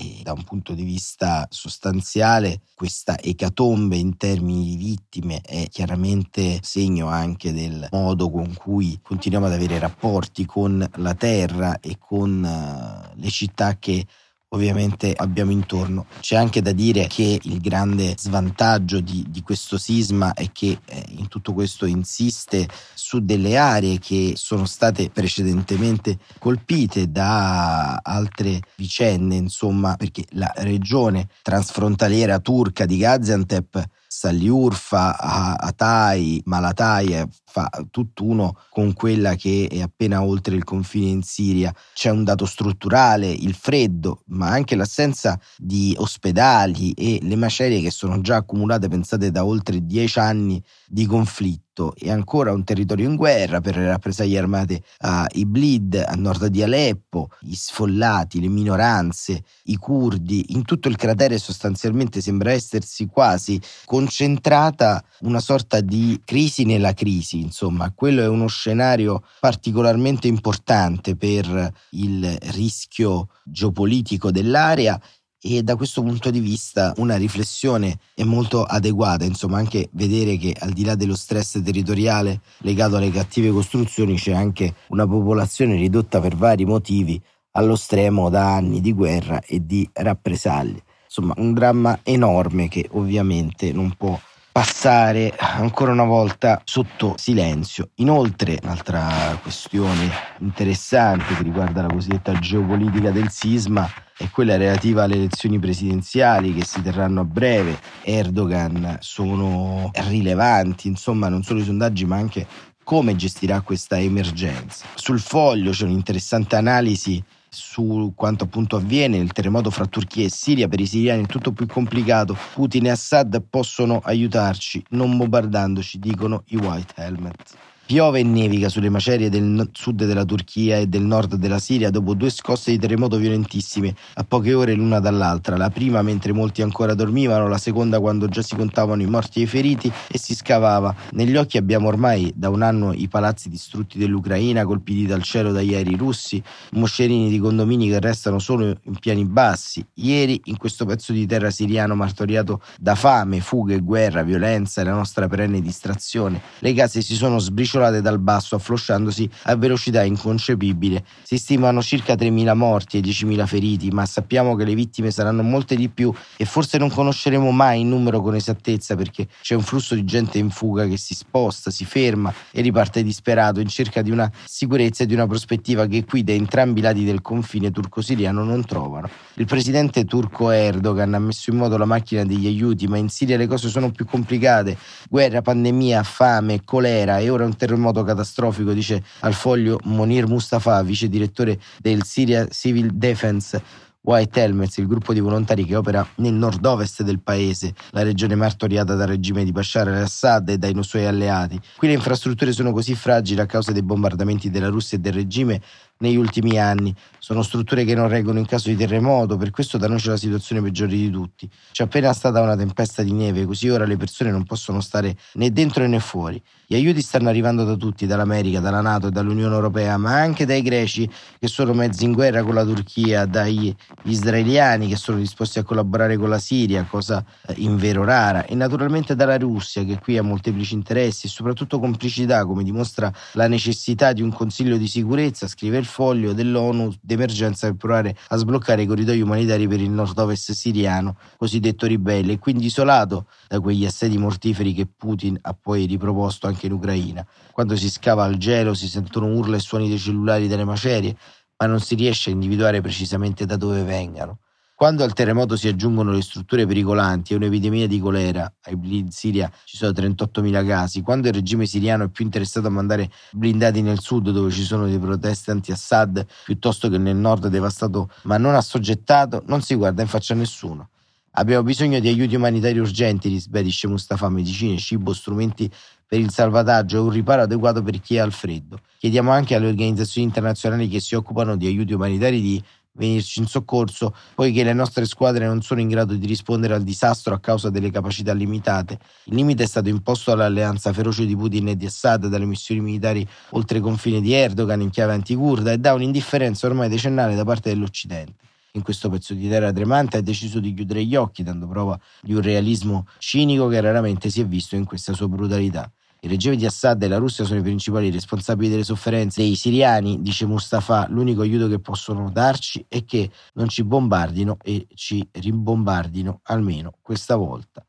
e 0.00 0.20
da 0.22 0.32
un 0.32 0.44
punto 0.44 0.74
di 0.74 0.84
vista 0.84 1.48
sostanziale 1.50 2.60
questa 2.74 3.18
ecatombe 3.18 3.96
in 3.96 4.16
termini 4.16 4.64
di 4.64 4.76
vittime 4.76 5.40
è 5.40 5.66
chiaramente 5.68 6.60
segno 6.62 7.08
anche 7.08 7.52
del 7.52 7.88
modo 7.90 8.30
con 8.30 8.54
cui 8.54 9.00
continuiamo 9.02 9.46
ad 9.46 9.52
avere 9.52 9.80
rapporti 9.80 10.46
con 10.46 10.88
la 10.96 11.14
terra 11.14 11.80
e 11.80 11.98
con 11.98 12.44
uh, 12.44 13.20
le 13.20 13.30
città 13.30 13.76
che 13.78 14.06
ovviamente 14.50 15.12
abbiamo 15.14 15.50
intorno. 15.50 16.06
C'è 16.20 16.36
anche 16.36 16.62
da 16.62 16.72
dire 16.72 17.06
che 17.06 17.38
il 17.42 17.60
grande 17.60 18.14
svantaggio 18.16 19.00
di, 19.00 19.24
di 19.28 19.42
questo 19.42 19.78
sisma 19.78 20.32
è 20.32 20.50
che 20.52 20.78
eh, 20.84 21.04
in 21.10 21.28
tutto 21.28 21.52
questo 21.52 21.86
insiste 21.86 22.68
su 22.94 23.20
delle 23.24 23.56
aree 23.56 23.98
che 23.98 24.32
sono 24.36 24.64
state 24.64 25.10
precedentemente 25.10 26.18
colpite 26.38 27.10
da 27.10 27.96
altre 27.96 28.60
vicende, 28.76 29.34
insomma, 29.34 29.96
perché 29.96 30.24
la 30.30 30.52
regione 30.56 31.28
transfrontaliera 31.42 32.38
turca 32.38 32.86
di 32.86 32.96
Gaziantep 32.96 33.86
Saliurfa, 34.08 35.18
Atai, 35.58 36.40
Malatai, 36.46 37.24
fa 37.44 37.68
tutt'uno 37.90 38.56
con 38.70 38.94
quella 38.94 39.34
che 39.34 39.68
è 39.70 39.80
appena 39.80 40.22
oltre 40.22 40.56
il 40.56 40.64
confine 40.64 41.10
in 41.10 41.22
Siria. 41.22 41.72
C'è 41.92 42.10
un 42.10 42.24
dato 42.24 42.46
strutturale, 42.46 43.30
il 43.30 43.54
freddo, 43.54 44.22
ma 44.28 44.48
anche 44.48 44.74
l'assenza 44.76 45.38
di 45.56 45.94
ospedali 45.98 46.92
e 46.92 47.18
le 47.22 47.36
macerie 47.36 47.82
che 47.82 47.90
sono 47.90 48.20
già 48.22 48.36
accumulate, 48.36 48.88
pensate, 48.88 49.30
da 49.30 49.44
oltre 49.44 49.84
dieci 49.84 50.18
anni 50.18 50.62
di 50.86 51.04
conflitto 51.06 51.67
e 51.96 52.10
ancora 52.10 52.52
un 52.52 52.64
territorio 52.64 53.08
in 53.08 53.16
guerra 53.16 53.60
per 53.60 53.76
le 53.76 53.86
rappresaglie 53.86 54.38
armate 54.38 54.82
a 54.98 55.26
Iblid, 55.30 55.94
a 55.94 56.14
nord 56.14 56.46
di 56.46 56.62
Aleppo, 56.62 57.30
gli 57.40 57.54
sfollati, 57.54 58.40
le 58.40 58.48
minoranze, 58.48 59.44
i 59.64 59.76
curdi, 59.76 60.46
in 60.52 60.64
tutto 60.64 60.88
il 60.88 60.96
cratere 60.96 61.38
sostanzialmente 61.38 62.20
sembra 62.20 62.52
essersi 62.52 63.06
quasi 63.06 63.60
concentrata 63.84 65.02
una 65.20 65.40
sorta 65.40 65.80
di 65.80 66.20
crisi 66.24 66.64
nella 66.64 66.94
crisi, 66.94 67.40
insomma, 67.40 67.92
quello 67.94 68.22
è 68.22 68.28
uno 68.28 68.48
scenario 68.48 69.22
particolarmente 69.40 70.26
importante 70.26 71.16
per 71.16 71.72
il 71.90 72.36
rischio 72.52 73.28
geopolitico 73.44 74.30
dell'area 74.30 75.00
e 75.40 75.62
da 75.62 75.76
questo 75.76 76.02
punto 76.02 76.30
di 76.30 76.40
vista 76.40 76.92
una 76.96 77.16
riflessione 77.16 77.98
è 78.14 78.24
molto 78.24 78.64
adeguata, 78.64 79.24
insomma 79.24 79.58
anche 79.58 79.88
vedere 79.92 80.36
che 80.36 80.54
al 80.58 80.72
di 80.72 80.84
là 80.84 80.94
dello 80.94 81.14
stress 81.14 81.62
territoriale 81.62 82.40
legato 82.58 82.96
alle 82.96 83.10
cattive 83.10 83.50
costruzioni 83.50 84.16
c'è 84.16 84.32
anche 84.32 84.74
una 84.88 85.06
popolazione 85.06 85.76
ridotta 85.76 86.20
per 86.20 86.36
vari 86.36 86.64
motivi 86.64 87.20
allo 87.52 87.76
stremo 87.76 88.28
da 88.28 88.54
anni 88.54 88.80
di 88.80 88.92
guerra 88.92 89.40
e 89.40 89.64
di 89.64 89.88
rappresaglie. 89.92 90.82
Insomma, 91.04 91.34
un 91.38 91.54
dramma 91.54 92.00
enorme 92.02 92.68
che 92.68 92.86
ovviamente 92.92 93.72
non 93.72 93.94
può 93.96 94.18
passare 94.58 95.32
ancora 95.38 95.92
una 95.92 96.02
volta 96.02 96.60
sotto 96.64 97.14
silenzio. 97.16 97.90
Inoltre, 97.96 98.58
un'altra 98.60 99.38
questione 99.40 100.10
interessante 100.40 101.36
che 101.36 101.44
riguarda 101.44 101.82
la 101.82 101.92
cosiddetta 101.92 102.32
geopolitica 102.40 103.12
del 103.12 103.30
sisma 103.30 103.88
è 104.16 104.28
quella 104.30 104.56
relativa 104.56 105.04
alle 105.04 105.14
elezioni 105.14 105.60
presidenziali 105.60 106.52
che 106.54 106.64
si 106.64 106.82
terranno 106.82 107.20
a 107.20 107.24
breve. 107.24 107.78
Erdogan 108.02 108.96
sono 108.98 109.90
rilevanti, 109.92 110.88
insomma, 110.88 111.28
non 111.28 111.44
solo 111.44 111.60
i 111.60 111.64
sondaggi, 111.64 112.04
ma 112.04 112.16
anche 112.16 112.44
come 112.82 113.14
gestirà 113.14 113.60
questa 113.60 114.00
emergenza. 114.00 114.86
Sul 114.96 115.20
foglio 115.20 115.70
c'è 115.70 115.84
un'interessante 115.84 116.56
analisi 116.56 117.22
su 117.48 118.12
quanto 118.14 118.44
appunto 118.44 118.76
avviene 118.76 119.16
il 119.16 119.32
terremoto 119.32 119.70
fra 119.70 119.86
Turchia 119.86 120.24
e 120.24 120.30
Siria. 120.30 120.68
Per 120.68 120.80
i 120.80 120.86
siriani 120.86 121.24
è 121.24 121.26
tutto 121.26 121.52
più 121.52 121.66
complicato. 121.66 122.36
Putin 122.54 122.86
e 122.86 122.90
Assad 122.90 123.42
possono 123.48 124.00
aiutarci 124.02 124.84
non 124.90 125.16
bombardandoci 125.16 125.98
dicono 125.98 126.42
i 126.48 126.56
White 126.56 126.94
Helmets 126.96 127.56
Piove 127.88 128.20
e 128.20 128.22
nevica 128.22 128.68
sulle 128.68 128.90
macerie 128.90 129.30
del 129.30 129.70
sud 129.72 130.04
della 130.04 130.26
Turchia 130.26 130.76
e 130.76 130.88
del 130.88 131.00
nord 131.00 131.36
della 131.36 131.58
Siria 131.58 131.88
dopo 131.88 132.12
due 132.12 132.28
scosse 132.28 132.70
di 132.70 132.78
terremoto 132.78 133.16
violentissime 133.16 133.94
a 134.16 134.24
poche 134.24 134.52
ore 134.52 134.74
l'una 134.74 135.00
dall'altra, 135.00 135.56
la 135.56 135.70
prima 135.70 136.02
mentre 136.02 136.34
molti 136.34 136.60
ancora 136.60 136.92
dormivano, 136.92 137.48
la 137.48 137.56
seconda 137.56 137.98
quando 137.98 138.28
già 138.28 138.42
si 138.42 138.56
contavano 138.56 139.00
i 139.00 139.06
morti 139.06 139.40
e 139.40 139.44
i 139.44 139.46
feriti 139.46 139.90
e 140.06 140.18
si 140.18 140.34
scavava. 140.34 140.94
Negli 141.12 141.34
occhi 141.36 141.56
abbiamo 141.56 141.88
ormai 141.88 142.30
da 142.36 142.50
un 142.50 142.60
anno 142.60 142.92
i 142.92 143.08
palazzi 143.08 143.48
distrutti 143.48 143.96
dell'Ucraina 143.96 144.66
colpiti 144.66 145.06
dal 145.06 145.22
cielo 145.22 145.50
dagli 145.50 145.72
aerei 145.72 145.96
russi, 145.96 146.42
moscerini 146.72 147.30
di 147.30 147.38
condomini 147.38 147.88
che 147.88 148.00
restano 148.00 148.38
solo 148.38 148.66
in 148.82 148.98
piani 149.00 149.24
bassi. 149.24 149.82
Ieri 149.94 150.38
in 150.44 150.58
questo 150.58 150.84
pezzo 150.84 151.14
di 151.14 151.24
terra 151.24 151.50
siriano 151.50 151.94
martoriato 151.94 152.60
da 152.78 152.94
fame, 152.94 153.40
fughe, 153.40 153.78
guerra, 153.80 154.22
violenza 154.22 154.82
e 154.82 154.84
la 154.84 154.92
nostra 154.92 155.26
perenne 155.26 155.62
distrazione, 155.62 156.38
le 156.58 156.74
case 156.74 157.00
si 157.00 157.14
sono 157.14 157.38
sbriciolate 157.38 157.76
scivolate 157.78 158.02
dal 158.02 158.18
basso 158.18 158.56
afflosciandosi 158.56 159.28
a 159.44 159.56
velocità 159.56 160.02
inconcepibile. 160.02 161.04
Si 161.22 161.38
stimano 161.38 161.80
circa 161.80 162.14
3.000 162.14 162.54
morti 162.54 162.98
e 162.98 163.00
10.000 163.00 163.46
feriti, 163.46 163.90
ma 163.90 164.04
sappiamo 164.04 164.56
che 164.56 164.64
le 164.64 164.74
vittime 164.74 165.10
saranno 165.10 165.42
molte 165.42 165.76
di 165.76 165.88
più 165.88 166.12
e 166.36 166.44
forse 166.44 166.78
non 166.78 166.90
conosceremo 166.90 167.50
mai 167.50 167.80
il 167.80 167.86
numero 167.86 168.20
con 168.20 168.34
esattezza 168.34 168.96
perché 168.96 169.28
c'è 169.40 169.54
un 169.54 169.62
flusso 169.62 169.94
di 169.94 170.04
gente 170.04 170.38
in 170.38 170.50
fuga 170.50 170.86
che 170.86 170.96
si 170.96 171.14
sposta, 171.14 171.70
si 171.70 171.84
ferma 171.84 172.32
e 172.50 172.60
riparte 172.60 173.02
disperato 173.02 173.60
in 173.60 173.68
cerca 173.68 174.02
di 174.02 174.10
una 174.10 174.30
sicurezza 174.44 175.04
e 175.04 175.06
di 175.06 175.14
una 175.14 175.26
prospettiva 175.26 175.86
che 175.86 176.04
qui 176.04 176.24
da 176.24 176.32
entrambi 176.32 176.80
i 176.80 176.82
lati 176.82 177.04
del 177.04 177.22
confine 177.22 177.70
turco-siriano 177.70 178.42
non 178.42 178.64
trovano. 178.64 179.08
Il 179.34 179.46
presidente 179.46 180.04
turco 180.04 180.50
Erdogan 180.50 181.14
ha 181.14 181.18
messo 181.20 181.50
in 181.50 181.58
moto 181.58 181.76
la 181.76 181.84
macchina 181.84 182.24
degli 182.24 182.46
aiuti, 182.46 182.88
ma 182.88 182.96
in 182.96 183.08
Siria 183.08 183.36
le 183.36 183.46
cose 183.46 183.68
sono 183.68 183.90
più 183.92 184.04
complicate. 184.04 184.76
Guerra, 185.08 185.42
pandemia, 185.42 186.02
fame, 186.02 186.64
colera 186.64 187.18
e 187.18 187.30
ora 187.30 187.44
un 187.44 187.54
terremoto 187.54 187.67
terremoto 187.68 188.02
catastrofico, 188.02 188.72
dice 188.72 189.02
al 189.20 189.34
foglio 189.34 189.78
Monir 189.84 190.26
Mustafa, 190.26 190.82
vice 190.82 191.08
direttore 191.08 191.60
del 191.78 192.02
Syria 192.04 192.46
Civil 192.48 192.92
Defense 192.94 193.62
White 194.00 194.40
Helmets, 194.40 194.78
il 194.78 194.86
gruppo 194.86 195.12
di 195.12 195.20
volontari 195.20 195.66
che 195.66 195.76
opera 195.76 196.06
nel 196.16 196.32
nord-ovest 196.32 197.02
del 197.02 197.20
paese, 197.20 197.74
la 197.90 198.02
regione 198.02 198.36
martoriata 198.36 198.94
dal 198.94 199.08
regime 199.08 199.44
di 199.44 199.52
Bashar 199.52 199.88
al-Assad 199.88 200.48
e 200.48 200.56
dai 200.56 200.74
suoi 200.82 201.04
alleati. 201.04 201.60
Qui 201.76 201.88
le 201.88 201.94
infrastrutture 201.94 202.52
sono 202.52 202.72
così 202.72 202.94
fragili 202.94 203.40
a 203.40 203.46
causa 203.46 203.72
dei 203.72 203.82
bombardamenti 203.82 204.48
della 204.48 204.68
Russia 204.68 204.96
e 204.96 205.00
del 205.00 205.12
regime 205.12 205.60
negli 205.98 206.16
ultimi 206.16 206.58
anni. 206.58 206.94
Sono 207.18 207.42
strutture 207.42 207.84
che 207.84 207.94
non 207.94 208.08
reggono 208.08 208.38
in 208.38 208.46
caso 208.46 208.68
di 208.68 208.76
terremoto, 208.76 209.36
per 209.36 209.50
questo 209.50 209.78
da 209.78 209.88
noi 209.88 209.98
c'è 209.98 210.10
la 210.10 210.16
situazione 210.16 210.62
peggiore 210.62 210.92
di 210.92 211.10
tutti. 211.10 211.48
C'è 211.72 211.84
appena 211.84 212.12
stata 212.12 212.40
una 212.40 212.56
tempesta 212.56 213.02
di 213.02 213.12
neve, 213.12 213.44
così 213.44 213.68
ora 213.68 213.84
le 213.84 213.96
persone 213.96 214.30
non 214.30 214.44
possono 214.44 214.80
stare 214.80 215.16
né 215.34 215.52
dentro 215.52 215.86
né 215.86 216.00
fuori. 216.00 216.42
Gli 216.66 216.74
aiuti 216.74 217.00
stanno 217.00 217.28
arrivando 217.30 217.64
da 217.64 217.76
tutti, 217.76 218.06
dall'America, 218.06 218.60
dalla 218.60 218.82
Nato 218.82 219.06
e 219.06 219.10
dall'Unione 219.10 219.54
Europea, 219.54 219.96
ma 219.96 220.20
anche 220.20 220.44
dai 220.44 220.62
greci 220.62 221.10
che 221.38 221.48
sono 221.48 221.72
mezzi 221.72 222.04
in 222.04 222.12
guerra 222.12 222.42
con 222.42 222.54
la 222.54 222.64
Turchia, 222.64 223.24
dagli 223.24 223.74
israeliani 224.04 224.86
che 224.86 224.96
sono 224.96 225.18
disposti 225.18 225.58
a 225.58 225.62
collaborare 225.62 226.16
con 226.16 226.28
la 226.28 226.38
Siria, 226.38 226.84
cosa 226.84 227.24
eh, 227.46 227.54
invero 227.56 228.04
rara, 228.04 228.44
e 228.44 228.54
naturalmente 228.54 229.14
dalla 229.14 229.38
Russia 229.38 229.82
che 229.84 229.98
qui 229.98 230.18
ha 230.18 230.22
molteplici 230.22 230.74
interessi 230.74 231.26
e 231.26 231.30
soprattutto 231.30 231.78
complicità, 231.78 232.44
come 232.44 232.62
dimostra 232.62 233.10
la 233.32 233.48
necessità 233.48 234.12
di 234.12 234.20
un 234.22 234.32
Consiglio 234.32 234.76
di 234.76 234.88
sicurezza, 234.88 235.48
scrive 235.48 235.78
il 235.78 235.86
foglio 235.88 236.32
dell'ONU 236.32 236.94
d'emergenza 237.00 237.66
per 237.66 237.76
provare 237.76 238.16
a 238.28 238.36
sbloccare 238.36 238.82
i 238.82 238.86
corridoi 238.86 239.20
umanitari 239.20 239.66
per 239.66 239.80
il 239.80 239.90
nord-ovest 239.90 240.52
siriano, 240.52 241.16
cosiddetto 241.36 241.86
ribelle, 241.86 242.34
e 242.34 242.38
quindi 242.38 242.66
isolato 242.66 243.26
da 243.48 243.58
quegli 243.58 243.84
assedi 243.84 244.18
mortiferi 244.18 244.74
che 244.74 244.86
Putin 244.86 245.36
ha 245.42 245.54
poi 245.54 245.86
riproposto 245.86 246.46
anche 246.46 246.66
in 246.66 246.72
Ucraina. 246.72 247.26
Quando 247.50 247.74
si 247.74 247.90
scava 247.90 248.24
al 248.24 248.36
gelo 248.36 248.74
si 248.74 248.88
sentono 248.88 249.26
urla 249.26 249.56
e 249.56 249.60
suoni 249.60 249.88
dei 249.88 249.98
cellulari 249.98 250.46
delle 250.46 250.64
macerie, 250.64 251.16
ma 251.56 251.66
non 251.66 251.80
si 251.80 251.94
riesce 251.96 252.30
a 252.30 252.34
individuare 252.34 252.80
precisamente 252.80 253.46
da 253.46 253.56
dove 253.56 253.82
vengano. 253.82 254.38
Quando 254.78 255.02
al 255.02 255.12
terremoto 255.12 255.56
si 255.56 255.66
aggiungono 255.66 256.12
le 256.12 256.22
strutture 256.22 256.64
pericolanti 256.64 257.32
e 257.32 257.36
un'epidemia 257.36 257.88
di 257.88 257.98
colera, 257.98 258.48
in 258.68 259.10
Siria 259.10 259.50
ci 259.64 259.76
sono 259.76 259.90
38.000 259.90 260.64
casi, 260.64 261.02
quando 261.02 261.26
il 261.26 261.34
regime 261.34 261.66
siriano 261.66 262.04
è 262.04 262.08
più 262.08 262.24
interessato 262.24 262.68
a 262.68 262.70
mandare 262.70 263.10
blindati 263.32 263.82
nel 263.82 263.98
sud 263.98 264.30
dove 264.30 264.52
ci 264.52 264.62
sono 264.62 264.86
dei 264.86 265.00
proteste 265.00 265.50
anti-Assad 265.50 266.24
piuttosto 266.44 266.88
che 266.88 266.96
nel 266.96 267.16
nord 267.16 267.48
devastato 267.48 268.08
ma 268.22 268.36
non 268.36 268.54
assoggettato, 268.54 269.42
non 269.46 269.62
si 269.62 269.74
guarda 269.74 270.02
in 270.02 270.06
faccia 270.06 270.34
a 270.34 270.36
nessuno. 270.36 270.90
Abbiamo 271.32 271.64
bisogno 271.64 271.98
di 271.98 272.06
aiuti 272.06 272.36
umanitari 272.36 272.78
urgenti, 272.78 273.28
risbadisce 273.28 273.88
Mustafa, 273.88 274.28
medicine, 274.28 274.76
cibo, 274.78 275.12
strumenti 275.12 275.68
per 276.06 276.20
il 276.20 276.30
salvataggio 276.30 276.96
e 276.96 277.00
un 277.00 277.10
riparo 277.10 277.42
adeguato 277.42 277.82
per 277.82 278.00
chi 278.00 278.16
è 278.16 278.18
al 278.18 278.32
freddo. 278.32 278.80
Chiediamo 278.98 279.30
anche 279.30 279.54
alle 279.54 279.68
organizzazioni 279.68 280.26
internazionali 280.26 280.88
che 280.88 281.00
si 281.00 281.14
occupano 281.14 281.54
di 281.56 281.66
aiuti 281.66 281.92
umanitari 281.92 282.40
di 282.40 282.62
venirci 282.92 283.40
in 283.40 283.46
soccorso, 283.46 284.14
poiché 284.34 284.64
le 284.64 284.72
nostre 284.72 285.04
squadre 285.06 285.46
non 285.46 285.62
sono 285.62 285.80
in 285.80 285.88
grado 285.88 286.14
di 286.14 286.26
rispondere 286.26 286.74
al 286.74 286.82
disastro 286.82 287.34
a 287.34 287.40
causa 287.40 287.70
delle 287.70 287.90
capacità 287.90 288.32
limitate. 288.32 288.98
Il 289.24 289.34
limite 289.34 289.62
è 289.64 289.66
stato 289.66 289.88
imposto 289.88 290.30
dall'alleanza 290.30 290.92
feroce 290.92 291.26
di 291.26 291.36
Putin 291.36 291.68
e 291.68 291.76
di 291.76 291.86
Assad, 291.86 292.26
dalle 292.26 292.46
missioni 292.46 292.80
militari 292.80 293.26
oltre 293.50 293.78
i 293.78 293.80
confini 293.80 294.20
di 294.20 294.32
Erdogan 294.32 294.80
in 294.80 294.90
chiave 294.90 295.12
anticurda 295.12 295.72
e 295.72 295.78
da 295.78 295.94
un'indifferenza 295.94 296.66
ormai 296.66 296.88
decennale 296.88 297.34
da 297.34 297.44
parte 297.44 297.70
dell'Occidente 297.70 298.46
in 298.72 298.82
questo 298.82 299.08
pezzo 299.08 299.34
di 299.34 299.48
terra 299.48 299.72
tremante 299.72 300.18
ha 300.18 300.20
deciso 300.20 300.60
di 300.60 300.72
chiudere 300.72 301.04
gli 301.04 301.16
occhi, 301.16 301.42
dando 301.42 301.66
prova 301.66 301.98
di 302.22 302.34
un 302.34 302.40
realismo 302.40 303.06
cinico 303.18 303.68
che 303.68 303.80
raramente 303.80 304.30
si 304.30 304.40
è 304.40 304.46
visto 304.46 304.76
in 304.76 304.84
questa 304.84 305.12
sua 305.12 305.28
brutalità. 305.28 305.90
Il 306.20 306.30
regime 306.30 306.56
di 306.56 306.66
Assad 306.66 307.00
e 307.00 307.06
la 307.06 307.18
Russia 307.18 307.44
sono 307.44 307.60
i 307.60 307.62
principali 307.62 308.10
responsabili 308.10 308.70
delle 308.70 308.82
sofferenze 308.82 309.40
dei 309.40 309.54
siriani, 309.54 310.20
dice 310.20 310.46
Mustafa. 310.46 311.06
L'unico 311.08 311.42
aiuto 311.42 311.68
che 311.68 311.78
possono 311.78 312.28
darci 312.30 312.84
è 312.88 313.04
che 313.04 313.30
non 313.54 313.68
ci 313.68 313.84
bombardino 313.84 314.56
e 314.60 314.88
ci 314.94 315.26
rimbombardino 315.30 316.40
almeno 316.44 316.94
questa 317.02 317.36
volta. 317.36 317.84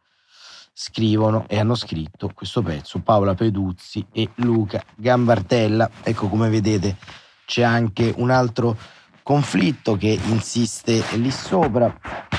Scrivono 0.71 1.45
e 1.48 1.57
hanno 1.57 1.74
scritto 1.74 2.29
questo 2.33 2.62
pezzo 2.62 3.00
Paola 3.00 3.33
Peduzzi 3.33 4.05
e 4.12 4.29
Luca 4.36 4.83
Gambardella. 4.95 5.89
Ecco 6.03 6.27
come 6.27 6.50
vedete 6.50 6.98
c'è 7.45 7.63
anche 7.63 8.13
un 8.15 8.29
altro 8.29 8.77
conflitto 9.24 9.98
che 9.98 10.19
insiste 10.27 11.03
lì 11.15 11.31
sopra. 11.31 11.93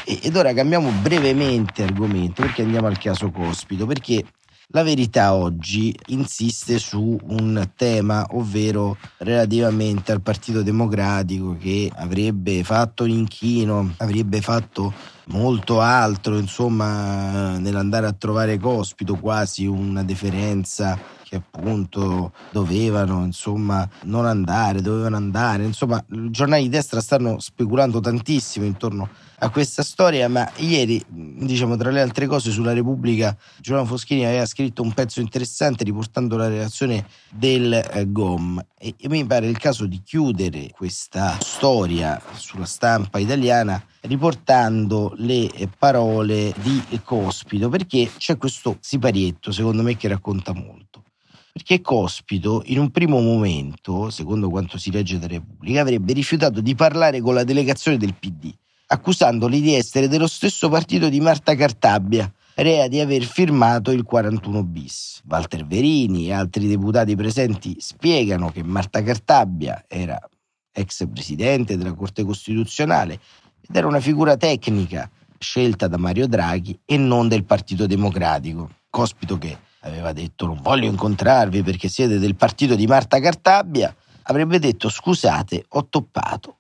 Ed 0.04 0.37
ora 0.37 0.54
cambiamo 0.54 0.90
brevemente 1.02 1.82
argomento 1.82 2.42
perché 2.42 2.62
andiamo 2.62 2.87
al 2.87 2.99
caso 2.99 3.30
Cospito, 3.30 3.87
perché 3.87 4.25
la 4.72 4.82
verità 4.82 5.34
oggi 5.34 5.94
insiste 6.08 6.78
su 6.78 7.18
un 7.28 7.70
tema, 7.74 8.24
ovvero 8.30 8.96
relativamente 9.18 10.12
al 10.12 10.20
Partito 10.20 10.62
Democratico 10.62 11.56
che 11.58 11.90
avrebbe 11.94 12.62
fatto 12.62 13.04
l'inchino, 13.04 13.94
avrebbe 13.98 14.40
fatto 14.40 14.92
molto 15.26 15.80
altro, 15.80 16.38
insomma, 16.38 17.58
nell'andare 17.58 18.06
a 18.06 18.12
trovare 18.12 18.58
Cospito, 18.58 19.16
quasi 19.16 19.66
una 19.66 20.04
deferenza 20.04 20.98
che 21.30 21.36
appunto 21.36 22.32
dovevano 22.50 23.24
insomma 23.24 23.88
non 24.04 24.26
andare, 24.26 24.82
dovevano 24.82 25.14
andare, 25.14 25.64
insomma 25.64 26.02
i 26.10 26.30
giornali 26.30 26.64
di 26.64 26.68
destra 26.70 27.00
stanno 27.00 27.38
speculando 27.38 28.00
tantissimo 28.00 28.66
intorno 28.66 29.04
a 29.04 29.08
questa 29.49 29.82
storia, 29.82 30.28
ma 30.28 30.47
ieri, 30.56 31.02
diciamo 31.09 31.75
tra 31.76 31.90
le 31.90 32.02
altre 32.02 32.26
cose, 32.26 32.50
sulla 32.50 32.75
Repubblica 32.75 33.35
Giovanni 33.59 33.87
Foschini 33.87 34.26
aveva 34.26 34.44
scritto 34.44 34.82
un 34.82 34.92
pezzo 34.92 35.20
interessante 35.20 35.82
riportando 35.82 36.37
la 36.37 36.49
relazione 36.49 37.06
del 37.30 37.73
eh, 37.73 38.04
GOM 38.12 38.62
e, 38.76 38.94
e 38.99 39.09
mi 39.09 39.25
pare 39.25 39.47
il 39.47 39.56
caso 39.56 39.87
di 39.87 40.02
chiudere 40.04 40.70
questa 40.76 41.38
storia 41.40 42.20
sulla 42.35 42.66
stampa 42.66 43.18
italiana 43.18 43.82
riportando 44.02 45.14
le 45.16 45.49
parole 45.78 46.52
di 46.61 46.82
Cospito 47.02 47.70
perché 47.70 48.11
c'è 48.18 48.37
questo 48.37 48.76
siparietto 48.80 49.52
secondo 49.52 49.82
me 49.82 49.97
che 49.97 50.09
racconta 50.09 50.52
molto. 50.52 51.04
Perché 51.52 51.80
Cospito 51.80 52.62
in 52.66 52.78
un 52.78 52.90
primo 52.90 53.20
momento, 53.20 54.11
secondo 54.11 54.50
quanto 54.50 54.78
si 54.78 54.90
legge 54.92 55.18
da 55.18 55.26
Repubblica, 55.26 55.80
avrebbe 55.80 56.12
rifiutato 56.12 56.61
di 56.61 56.75
parlare 56.75 57.20
con 57.20 57.35
la 57.35 57.42
delegazione 57.42 57.97
del 57.97 58.14
PD, 58.14 58.54
accusandoli 58.92 59.61
di 59.61 59.75
essere 59.75 60.09
dello 60.09 60.26
stesso 60.26 60.68
partito 60.68 61.09
di 61.09 61.20
Marta 61.20 61.54
Cartabbia, 61.54 62.30
rea 62.56 62.88
di 62.88 62.99
aver 62.99 63.23
firmato 63.23 63.92
il 63.92 64.02
41 64.02 64.64
bis. 64.64 65.23
Walter 65.28 65.64
Verini 65.64 66.26
e 66.26 66.32
altri 66.32 66.66
deputati 66.66 67.14
presenti 67.14 67.76
spiegano 67.78 68.50
che 68.50 68.64
Marta 68.64 69.00
Cartabbia 69.02 69.85
era 69.87 70.18
ex 70.73 71.06
presidente 71.09 71.76
della 71.76 71.94
Corte 71.94 72.25
Costituzionale 72.25 73.20
ed 73.61 73.75
era 73.75 73.87
una 73.87 74.00
figura 74.00 74.37
tecnica 74.37 75.09
scelta 75.38 75.87
da 75.87 75.97
Mario 75.97 76.26
Draghi 76.26 76.78
e 76.85 76.97
non 76.97 77.28
del 77.28 77.44
Partito 77.44 77.87
Democratico. 77.87 78.70
Cospito 78.90 79.38
che 79.38 79.56
aveva 79.82 80.12
detto 80.12 80.47
non 80.47 80.61
voglio 80.61 80.90
incontrarvi 80.90 81.62
perché 81.62 81.88
siete 81.88 82.18
del 82.18 82.35
partito 82.35 82.75
di 82.75 82.88
Marta 82.88 83.20
Cartabbia, 83.20 83.94
avrebbe 84.23 84.59
detto 84.59 84.88
scusate, 84.88 85.64
ho 85.68 85.87
toppato. 85.88 86.59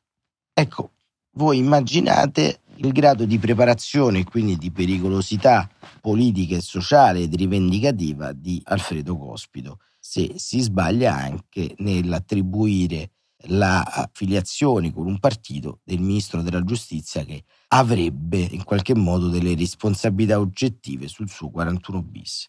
Ecco, 0.54 0.92
voi 1.32 1.58
immaginate 1.58 2.60
il 2.76 2.92
grado 2.92 3.24
di 3.24 3.38
preparazione 3.38 4.20
e 4.20 4.24
quindi 4.24 4.56
di 4.56 4.70
pericolosità 4.70 5.68
politica 6.00 6.56
e 6.56 6.60
sociale 6.60 7.20
ed 7.20 7.34
rivendicativa 7.34 8.32
di 8.32 8.60
Alfredo 8.64 9.16
Cospito, 9.16 9.80
se 9.98 10.32
si 10.36 10.60
sbaglia 10.60 11.14
anche 11.14 11.74
nell'attribuire 11.78 13.10
la 13.44 13.82
affiliazione 13.82 14.92
con 14.92 15.06
un 15.06 15.18
partito 15.18 15.80
del 15.84 16.00
ministro 16.00 16.42
della 16.42 16.62
giustizia 16.62 17.24
che 17.24 17.44
avrebbe 17.68 18.38
in 18.38 18.64
qualche 18.64 18.94
modo 18.94 19.28
delle 19.28 19.54
responsabilità 19.54 20.38
oggettive 20.38 21.08
sul 21.08 21.28
suo 21.28 21.50
41 21.50 22.02
bis. 22.02 22.48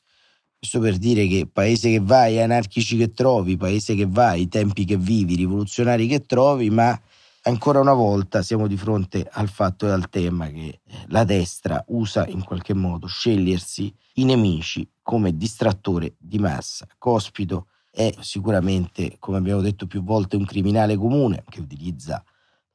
Questo 0.58 0.80
per 0.80 0.98
dire 0.98 1.28
che 1.28 1.48
paese 1.52 1.90
che 1.90 2.00
vai, 2.00 2.42
anarchici 2.42 2.96
che 2.96 3.12
trovi, 3.12 3.58
paese 3.58 3.96
che 3.96 4.06
vai, 4.06 4.48
tempi 4.48 4.86
che 4.86 4.98
vivi, 4.98 5.36
rivoluzionari 5.36 6.08
che 6.08 6.22
trovi, 6.22 6.70
ma 6.70 7.00
ancora 7.44 7.80
una 7.80 7.94
volta 7.94 8.42
siamo 8.42 8.68
di 8.68 8.78
fronte 8.78 9.28
al 9.32 9.50
fatto 9.50 9.88
e 9.88 9.92
al 9.92 10.10
tema 10.10 10.48
che 10.48 10.82
eh, 10.84 11.06
la 11.08 11.24
destra 11.24 11.84
usa 11.88 12.28
in 12.28 12.44
qualche 12.44 12.74
modo 12.74 13.08
scegliersi 13.08 13.94
i 14.16 14.26
nemici 14.26 14.88
come 15.02 15.36
distrattore 15.36 16.16
di 16.18 16.40
massa. 16.40 16.88
Cospito 16.98 17.68
è 17.90 18.14
sicuramente, 18.20 19.18
come 19.20 19.38
abbiamo 19.38 19.62
detto 19.62 19.88
più 19.88 20.04
volte, 20.04 20.36
un 20.36 20.46
criminale 20.46 20.96
comune 20.96 21.44
che 21.50 21.60
utilizza 21.60 22.24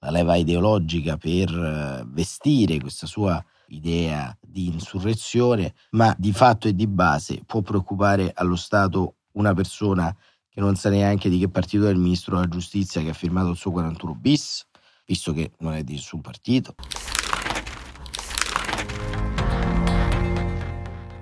la 0.00 0.10
leva 0.10 0.36
ideologica 0.36 1.16
per 1.16 1.50
eh, 1.50 2.04
vestire 2.06 2.78
questa 2.78 3.06
sua 3.06 3.42
idea 3.68 4.36
di 4.40 4.66
insurrezione, 4.66 5.74
ma 5.90 6.14
di 6.18 6.32
fatto 6.32 6.68
e 6.68 6.74
di 6.74 6.86
base 6.86 7.42
può 7.44 7.62
preoccupare 7.62 8.32
allo 8.34 8.56
Stato 8.56 9.14
una 9.32 9.54
persona 9.54 10.14
che 10.56 10.62
non 10.62 10.74
sa 10.74 10.88
neanche 10.88 11.28
di 11.28 11.38
che 11.38 11.50
partito 11.50 11.86
è 11.86 11.90
il 11.90 11.98
ministro 11.98 12.36
della 12.36 12.48
giustizia 12.48 13.02
che 13.02 13.10
ha 13.10 13.12
firmato 13.12 13.50
il 13.50 13.58
suo 13.58 13.72
41 13.72 14.14
bis, 14.14 14.66
visto 15.04 15.34
che 15.34 15.50
non 15.58 15.74
è 15.74 15.84
di 15.84 15.92
nessun 15.92 16.22
partito. 16.22 16.74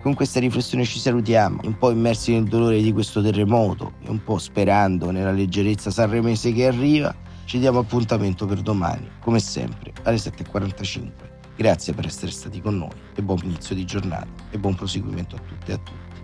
Con 0.00 0.14
questa 0.14 0.38
riflessione 0.38 0.84
ci 0.84 1.00
salutiamo, 1.00 1.62
un 1.64 1.76
po' 1.76 1.90
immersi 1.90 2.30
nel 2.30 2.44
dolore 2.44 2.80
di 2.80 2.92
questo 2.92 3.20
terremoto 3.20 3.94
e 4.04 4.10
un 4.10 4.22
po' 4.22 4.38
sperando 4.38 5.10
nella 5.10 5.32
leggerezza 5.32 5.90
sanremese 5.90 6.52
che 6.52 6.68
arriva. 6.68 7.12
Ci 7.44 7.58
diamo 7.58 7.80
appuntamento 7.80 8.46
per 8.46 8.60
domani, 8.60 9.10
come 9.18 9.40
sempre, 9.40 9.92
alle 10.04 10.18
7.45. 10.18 11.10
Grazie 11.56 11.92
per 11.92 12.06
essere 12.06 12.30
stati 12.30 12.60
con 12.60 12.78
noi 12.78 12.94
e 13.16 13.20
buon 13.20 13.40
inizio 13.42 13.74
di 13.74 13.84
giornata 13.84 14.28
e 14.50 14.58
buon 14.60 14.76
proseguimento 14.76 15.34
a 15.34 15.40
tutte 15.40 15.72
e 15.72 15.74
a 15.74 15.78
tutti. 15.78 16.23